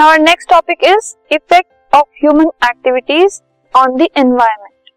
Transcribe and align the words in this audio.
Now 0.00 0.16
next 0.16 0.48
topic 0.50 0.84
is 0.84 1.14
effect 1.32 1.94
of 1.94 2.06
human 2.18 2.46
activities 2.64 3.40
on 3.74 3.96
the 3.96 4.06
environment 4.16 4.90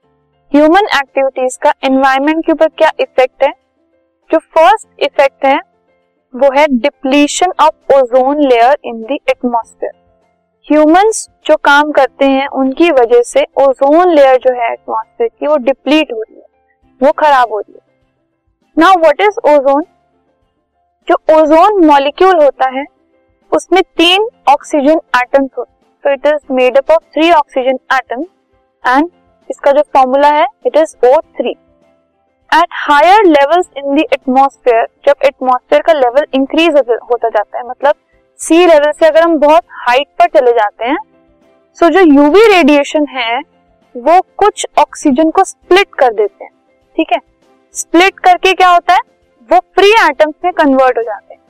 human 0.52 0.86
activities 0.98 1.58
का 1.64 1.74
environment 1.84 2.46
के 2.46 2.52
ऊपर 2.52 2.68
क्या 2.68 2.92
effect 3.00 3.44
है? 3.44 3.50
जो 4.30 4.38
फ़र्स्ट 4.38 4.88
इफ़ेक्ट 5.00 5.46
है, 5.46 5.58
वो 6.34 6.52
है 6.58 6.66
depletion 6.72 7.52
of 7.62 7.94
ozone 7.96 8.44
layer 8.44 8.78
in 8.86 9.02
the 9.02 9.18
atmosphere 9.30 9.92
humans 10.68 11.28
जो 11.46 11.56
काम 11.56 11.92
करते 11.92 12.26
हैं, 12.26 12.48
उनकी 12.48 12.92
वजह 12.92 13.22
से 13.22 13.46
ओजोन 13.62 14.14
लेयर 14.14 14.38
जो 14.38 14.54
है 14.62 14.72
एटमोस्फेयर 14.72 15.30
की, 15.30 15.48
वो 15.48 15.58
डिप्लीट 15.58 16.12
हो 16.12 16.22
रही 16.22 16.36
है, 16.36 16.46
वो 17.02 17.12
खराब 17.12 17.52
हो 17.52 17.60
रही 17.60 17.74
है। 17.74 17.82
नाउ 18.78 19.00
व्हाट 19.02 19.22
इज़ 19.22 19.40
ओजोन 19.50 19.84
जो 21.08 21.16
ओजोन 21.40 21.86
मॉलिक्यूल 21.86 22.44
होता 22.44 22.70
है, 22.70 22.86
उसमें 23.52 23.82
तीन 23.98 24.30
ऑक्सीजन 24.48 25.00
एटम्स 25.16 25.50
होते 25.58 25.72
तो 26.04 26.14
it 26.14 26.26
is 26.28 26.54
made 26.54 26.78
up 26.78 26.92
of 26.92 27.04
three 27.14 27.32
oxygen 27.32 27.80
atom 27.94 28.26
and 28.84 29.10
इसका 29.50 29.72
जो 29.72 29.82
फॉर्मूला 29.94 30.28
है 30.30 30.48
it 30.66 30.78
is 30.78 30.96
O 31.06 31.20
three 31.38 31.50
at 31.50 32.68
higher 32.72 33.26
levels 33.26 33.70
in 33.78 33.96
the 33.96 34.06
atmosphere 34.14 34.88
जब 35.08 35.26
एटमोस्फेयर 35.26 35.82
का 35.82 35.94
लेवल 35.94 36.26
इंक्रीज 36.34 36.76
होता 36.76 37.30
जाता 37.30 37.58
है 37.58 37.68
मतलब 37.70 37.96
सी 38.40 38.66
लेवल 38.66 38.92
से 38.92 39.06
अगर 39.06 39.24
हम 39.24 39.38
बहुत 39.40 39.64
हाइट 39.88 40.08
पर 40.20 40.40
चले 40.40 40.52
जाते 40.52 40.86
हैं 40.86 40.98
सो 41.78 41.88
जो 41.90 42.00
यूवी 42.00 42.42
रेडिएशन 42.48 43.06
है, 43.10 43.40
वो 43.96 44.20
कुछ 44.38 44.66
ऑक्सीजन 44.80 45.30
को 45.30 45.44
स्प्लिट 45.44 45.88
कर 46.00 46.14
देते 46.14 46.44
हैं, 46.44 46.52
ठीक 46.96 47.12
है? 47.14 47.20
स्प्लिट 47.76 48.20
करके 48.20 48.54
क्या 48.54 48.70
होता 48.70 48.94
है? 48.94 49.00
वो 49.50 49.60
फ्री 49.76 49.90
एटम्स 50.02 50.36
में 50.44 50.52
कन्वर्ट 50.54 50.98
हो 50.98 51.04
जाते 51.04 51.34
हैं। 51.34 51.42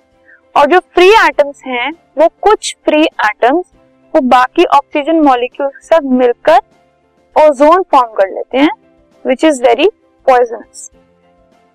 और 0.56 0.66
जो 0.66 0.80
फ्री 0.80 1.08
एटम्स 1.10 1.62
हैं, 1.68 1.92
वो 2.18 2.28
कुछ 2.42 2.76
फ्री 2.86 3.04
एटम्स 3.04 3.66
वो 4.14 4.22
बाकी 4.24 4.66
ऑक्सीजन 4.76 5.20
मॉलिक्यूल 5.22 5.70
सब 5.84 6.12
मिलकर 6.14 6.60
ओजोन 7.36 7.84
फॉर्म 7.92 8.14
कर 8.16 8.30
लेते 8.30 8.58
हैं 8.58 8.72
विच 9.26 9.44
इज़ 9.46 9.62
वेरी 9.64 9.90
पॉइजनस 10.28 10.90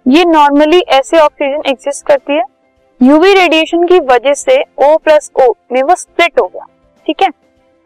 ये 0.06 0.24
नॉर्मली 0.24 0.80
ऐसे 0.90 1.18
ऑक्सीजन 1.18 1.62
एग्जिस्ट 1.66 2.06
करती 2.06 2.32
है। 2.32 2.42
यूवी 3.00 3.32
रेडिएशन 3.34 3.86
की 3.86 3.98
वजह 4.06 4.34
से 4.34 4.56
ओ 4.78 4.96
प्लस 4.98 5.30
ओ 5.36 5.52
में 5.72 5.82
वो 5.82 5.94
स्प्लिट 5.94 6.40
हो 6.40 6.46
गया, 6.46 6.64
ठीक 7.06 7.22
है? 7.22 7.28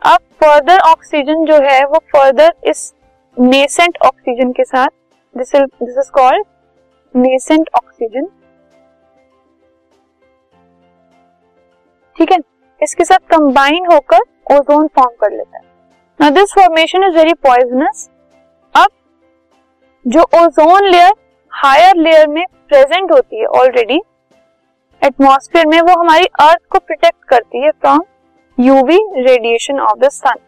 अब 0.02 0.18
फर्दर 0.42 0.78
ऑक्सीजन 0.80 1.44
जो 1.44 1.56
है, 1.62 1.84
वो 1.84 1.98
फर्दर 2.12 2.52
इस 2.66 2.92
नेसेंट 3.36 3.98
ऑक्सीजन 4.06 4.52
के 4.52 4.64
साथ 4.64 4.88
this 5.34 5.54
is 5.54 6.10
called 6.12 6.44
nascent 7.14 7.70
oxygen 7.76 8.28
ठीक 12.16 12.32
है? 12.32 12.38
इसके 12.80 13.04
साथ 13.04 13.18
कंबाइन 13.30 13.86
होकर 13.92 14.20
ओजोन 14.52 14.86
फॉर्म 14.96 15.14
कर 15.20 15.30
लेता 15.30 15.56
है। 15.56 16.30
This 16.30 16.52
formation 16.54 17.04
is 17.04 17.16
very 17.16 17.34
poisonous 17.44 18.08
अब 18.74 18.88
जो 20.06 20.22
ओजोन 20.36 20.84
लेयर 20.84 21.12
हायर 21.52 21.96
लेयर 21.96 22.26
में 22.28 22.44
प्रेजेंट 22.68 23.12
होती 23.12 23.40
है 23.40 23.46
ऑलरेडी 23.58 24.00
एटमॉस्फेयर 25.02 25.66
में 25.66 25.80
वो 25.80 25.98
हमारी 26.00 26.24
अर्थ 26.40 26.60
को 26.70 26.78
प्रोटेक्ट 26.78 27.24
करती 27.28 27.62
है 27.64 27.70
from 27.70 28.02
UV 28.58 28.98
radiation 29.16 29.80
of 29.80 29.98
the 29.98 30.08
sun 30.10 30.38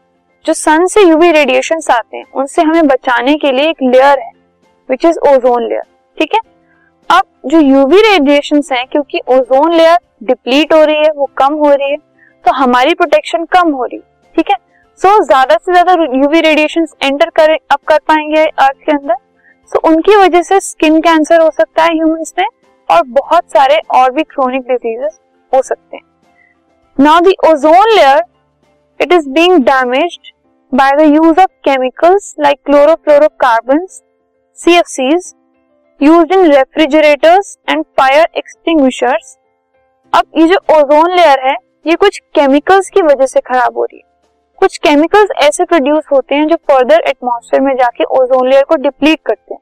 जो 0.45 0.53
सन 0.55 0.87
से 0.87 1.03
यूवी 1.03 1.31
रेडिएशन 1.33 1.81
आते 1.93 2.17
हैं, 2.17 2.25
उनसे 2.35 2.63
हमें 2.63 2.87
बचाने 2.87 3.35
के 3.37 3.53
लिए 3.53 3.69
एक 3.71 3.83
लेयर 3.83 4.19
है 4.19 4.31
विच 4.89 5.05
इज़ 5.05 5.19
ओजोन 5.29 5.63
लेयर 5.63 5.83
ठीक 6.19 6.35
है? 6.35 6.41
अब 7.11 7.23
जो 7.47 7.61
यूवी 7.61 8.01
रेडिएशन 8.03 8.63
है, 8.73 8.85
क्योंकि 8.85 9.21
ओजोन 9.29 9.73
लेयर 9.73 9.99
डिप्लीट 10.25 10.73
हो 10.73 10.83
रही 10.85 10.97
है 10.97 11.11
वो 11.17 11.29
कम 11.39 11.55
हो 11.57 11.71
रही 11.71 11.91
है 11.91 11.97
तो 12.45 12.53
हमारी 12.55 12.95
प्रोटेक्शन 12.95 13.45
कम 13.53 13.73
हो 13.73 13.85
रही 13.85 13.97
है 13.97 14.33
ठीक 14.37 14.51
है? 14.51 14.57
सो 15.01 15.09
so, 15.09 15.25
ज़्यादा 15.27 15.57
से 15.57 15.73
ज़्यादा 15.73 15.93
यूवी 16.15 16.41
रेडिएशन 16.41 16.87
एंटर 17.03 17.31
कर 17.37 17.53
अब 17.53 17.79
कर 17.89 17.99
पाएँगे 18.09 18.45
अर्थ 18.45 18.77
के 18.79 18.93
अंदर। 18.93 19.15
सो 19.71 19.79
so, 19.79 19.85
उनकी 19.89 20.17
वजह 20.17 20.43
से 20.43 20.61
स्किन 20.61 21.01
कैंसर 21.01 21.41
हो 21.41 21.51
सकता 21.53 21.83
है 21.85 21.95
ह्यूमंस 21.95 22.35
में 22.39 22.47
और 22.89 23.03
बहुत 23.11 23.51
सारे 23.53 23.81
और 23.95 24.11
भी 24.13 24.23
क्रोनिक 24.25 24.63
डिजीजेस 24.63 25.19
हो 25.53 25.63
सकते 25.63 25.97
हैं। 25.97 26.03
Now 26.97 27.21
the 27.21 27.35
ozone 27.47 27.95
layer 27.95 28.23
it 29.01 29.13
is 29.13 29.29
being 29.31 29.59
damaged 29.65 30.33
by 30.73 30.93
the 30.97 31.15
use 31.15 31.41
of 31.41 31.51
chemicals 31.65 32.35
like 32.41 32.59
chlorofluorocarbon 32.67 33.87
C 34.59 34.77
F 34.77 34.89
Cs 34.89 35.33
used 36.01 36.33
in 36.35 36.51
refrigerators 36.53 37.57
and 37.71 37.85
fire 37.99 38.29
extinguishers 38.37 39.37
अब 40.15 40.25
ये 40.39 40.47
जो 40.49 40.57
ओजोन 40.73 41.11
लेयर 41.11 41.41
है, 41.41 41.55
ये 41.87 41.95
कुछ 41.97 42.19
केमिकल्स 42.35 42.89
की 42.91 43.03
वजह 43.03 43.27
से 43.27 43.41
खराब 43.41 43.79
हो 43.79 43.85
रही 43.85 43.99
है। 43.99 44.03
कुछ 44.59 44.77
केमिकल्स 44.79 45.31
ऐसे 45.43 45.65
प्रोड्यूस 45.65 46.05
होते 46.13 46.35
हैं 46.35 46.47
जो 46.49 46.57
फर्दर 46.71 47.03
एटमॉस्फेयर 47.09 47.63
में 47.63 47.75
जाके 47.77 48.05
ओजोन 48.19 48.49
लेयर 48.49 48.65
को 48.65 48.77
डिप्लीट 48.77 49.21
करते 49.27 49.55
हैं। 49.55 49.61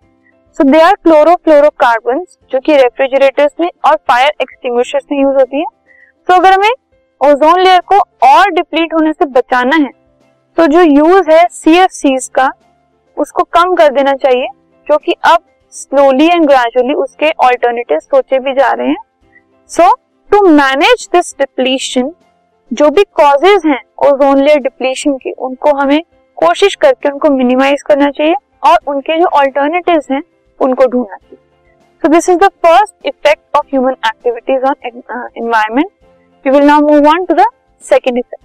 सो 0.58 0.64
दे 0.64 0.80
आर 0.80 0.94
क्लोरोफ्लोरोकार्बन 0.94 2.24
जो 2.52 2.60
कि 2.60 2.76
रेफ्रिजरेटर्स 2.76 3.52
में 3.60 3.68
और 3.86 3.96
फायर 4.08 4.32
एक्सटिंग्विशर्स 4.42 5.04
में 5.12 5.20
यूज़ 5.20 5.36
होती 5.36 5.58
है। 5.58 5.66
तो 6.28 6.34
अगर 6.34 6.52
हमें 6.52 6.70
ओजोन 7.20 7.60
लेयर 7.60 7.80
को 7.86 7.98
और 8.28 8.50
डिप्लीट 8.50 8.94
होने 8.94 9.12
से 9.12 9.26
बचाना 9.30 9.76
है 9.76 9.90
तो 10.58 10.66
जो 10.66 10.80
यूज़ 10.82 11.30
है 11.30 11.46
सी 11.48 12.16
का, 12.28 12.50
उसको 13.16 13.42
कम 13.52 13.74
कर 13.74 13.92
देना 13.92 14.12
चाहिए, 14.14 14.46
जो 14.88 14.98
कि 14.98 15.14
अब 15.24 15.38
स्लोली 15.72 16.26
एंड 16.26 16.46
ग्रेजुअली 16.46 16.94
उसके 16.96 17.30
ऑल्टरनेटिव 17.40 17.98
सोचे 18.00 18.38
भी 18.38 18.52
जा 18.54 18.70
रहे 18.70 18.88
हैं। 18.88 18.96
So 19.70 19.92
to 20.30 20.40
manage 20.48 21.08
this 21.12 21.34
depletion 21.38 22.10
जो 22.70 22.88
भी 22.90 23.02
कॉजेज 23.14 23.66
हैं 23.66 23.80
ओजोन 24.06 24.42
लेयर 24.42 24.58
डिप्लीशन 24.60 25.16
के, 25.16 25.30
उनको 25.30 25.74
हमें 25.78 26.02
कोशिश 26.38 26.74
करके 26.80 27.08
उनको 27.08 27.30
मिनिमाइज 27.30 27.82
करना 27.86 28.10
चाहिए 28.10 28.34
और 28.64 28.78
उनके 28.88 29.18
जो 29.20 29.26
ऑल्टरनेटिव्स 29.38 30.10
हैं, 30.10 30.22
उनको 30.60 30.86
ढूंढना 30.86 31.16
चाहिए। 31.16 31.38
So 32.02 32.08
this 32.08 32.28
is 32.28 32.38
the 32.38 32.48
first 32.64 33.06
effect 33.06 33.56
of 33.56 33.66
human 33.66 33.96
activities 34.06 34.64
on 34.64 34.74
environment 34.86 35.90
we 36.44 36.50
will 36.50 36.66
now 36.66 36.88
move 36.88 37.08
on 37.08 37.24
to 37.24 37.34
the 37.34 37.44
second 37.84 38.18
effect 38.18 38.44